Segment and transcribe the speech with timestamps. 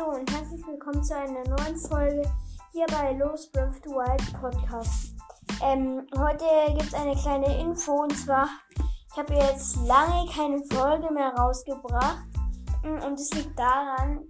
[0.00, 2.22] Hallo und herzlich willkommen zu einer neuen Folge
[2.72, 5.14] hier bei Los Breath the Wild Podcast.
[5.62, 8.48] Ähm, heute gibt es eine kleine Info und zwar,
[9.10, 12.24] ich habe jetzt lange keine Folge mehr rausgebracht
[12.82, 14.22] mm, und es liegt daran,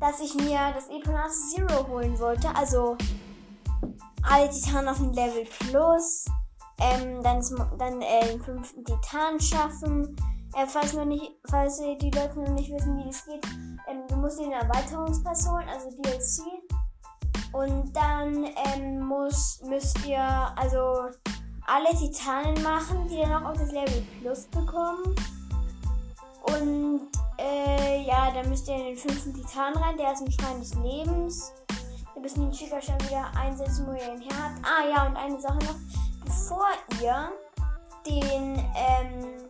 [0.00, 2.48] dass ich mir das Eponas Zero holen wollte.
[2.54, 2.96] Also
[4.22, 6.24] alle Titanen auf dem Level Plus,
[6.80, 7.42] ähm, dann,
[7.78, 10.14] dann äh, den fünften Titan schaffen
[10.56, 13.44] äh, falls, noch nicht, falls die Leute noch nicht wissen, wie es geht,
[13.88, 16.42] ähm, du musst den Erweiterungsperson, also DLC.
[17.52, 20.22] Und dann ähm, muss, müsst ihr
[20.56, 21.10] also
[21.66, 25.14] alle Titanen machen, die dann auch auf das Level Plus bekommen.
[26.42, 30.60] Und äh, ja, dann müsst ihr in den fünften Titan rein, der ist ein Schrein
[30.60, 31.52] des Lebens.
[32.14, 34.64] Wir müssen den Schickerstein wieder einsetzen, wo ihr ihn her habt.
[34.64, 35.76] Ah ja, und eine Sache noch.
[36.24, 36.66] Bevor
[37.02, 37.30] ihr
[38.06, 39.48] den ähm,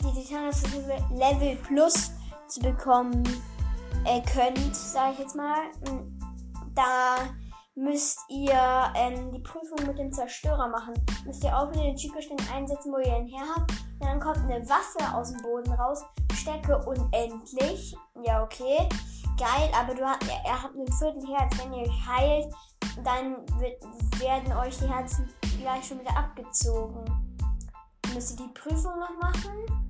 [0.00, 0.62] die Titanos
[1.10, 2.12] Level Plus
[2.46, 3.24] zu bekommen
[4.04, 5.62] äh, könnt, sage ich jetzt mal,
[6.74, 7.16] da
[7.78, 10.94] müsst ihr ähm, die Prüfung mit dem Zerstörer machen.
[11.24, 13.70] Müsst ihr auch wieder den Chico-Stein einsetzen, wo ihr ihn her habt.
[14.00, 16.04] Und dann kommt eine Waffe aus dem Boden raus.
[16.34, 17.96] Stecke unendlich.
[18.24, 18.88] Ja, okay.
[19.38, 21.56] Geil, aber du hast, er hat ein Viertel Herz.
[21.58, 22.54] Wenn ihr euch heilt,
[23.04, 23.82] dann wird,
[24.20, 25.28] werden euch die Herzen
[25.60, 27.04] gleich schon wieder abgezogen.
[28.14, 29.87] Müsst ihr die Prüfung noch machen.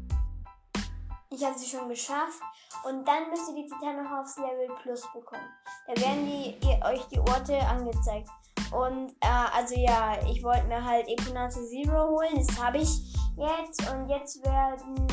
[1.30, 2.40] Ich habe sie schon geschafft.
[2.84, 5.46] Und dann müsst ihr die Titan noch aufs Level Plus bekommen.
[5.86, 8.28] Da werden die, ihr, euch die Orte angezeigt.
[8.72, 12.34] Und äh, also ja, ich wollte mir halt Eponate Zero holen.
[12.34, 13.90] Das habe ich jetzt.
[13.90, 15.06] Und jetzt werden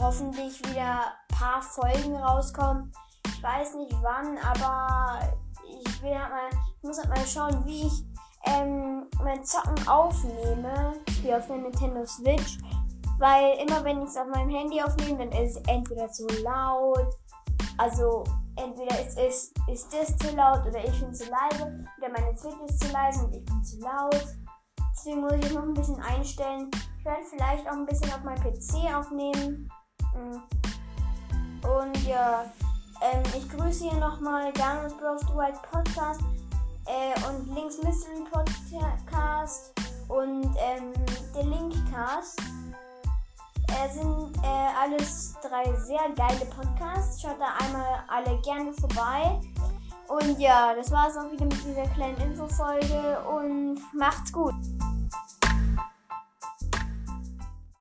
[0.00, 2.90] hoffentlich wieder ein paar Folgen rauskommen.
[3.26, 5.20] Ich weiß nicht wann, aber
[5.68, 8.04] ich will halt mal, ich muss halt mal schauen, wie ich
[8.46, 10.94] ähm, mein Zocken aufnehme.
[11.22, 12.58] Wie auf der Nintendo Switch.
[13.18, 17.14] Weil immer wenn ich es auf meinem Handy aufnehme, dann ist es entweder zu laut,
[17.78, 18.24] also
[18.56, 22.54] entweder ist, ist, ist das zu laut oder ich bin zu leise, oder meine Switch
[22.68, 24.26] ist zu leise und ich bin zu laut.
[24.94, 26.70] Deswegen muss ich noch ein bisschen einstellen.
[26.98, 29.68] Ich werde vielleicht auch ein bisschen auf meinem PC aufnehmen.
[30.14, 31.66] Mm.
[31.66, 32.44] Und ja,
[33.00, 36.20] ähm, ich grüße hier nochmal Daniels Bro of the Wild Podcast
[36.86, 39.72] äh, und Links Mystery Podcast
[40.08, 40.92] und ähm,
[41.34, 42.40] der Linkcast.
[43.92, 47.20] Sind äh, alles drei sehr geile Podcasts.
[47.20, 49.40] Schaut da einmal alle gerne vorbei.
[50.08, 54.54] Und ja, das war es auch wieder mit dieser kleinen Infofolge und macht's gut.